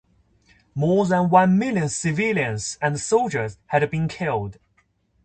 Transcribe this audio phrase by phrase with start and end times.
[0.73, 4.57] More than one million civilians and soldiers had been killed.